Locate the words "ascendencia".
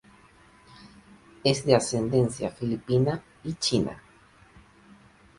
1.75-2.49